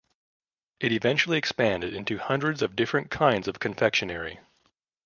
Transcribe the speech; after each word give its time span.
It 0.79 0.91
eventually 0.91 1.37
expanded 1.37 1.93
into 1.93 2.17
hundreds 2.17 2.63
of 2.63 2.75
different 2.75 3.11
kinds 3.11 3.47
of 3.47 3.59
confectionery. 3.59 4.39